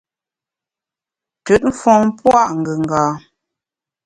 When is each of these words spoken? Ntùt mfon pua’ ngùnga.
Ntùt 1.39 1.61
mfon 1.69 2.01
pua’ 2.17 2.43
ngùnga. 2.59 3.03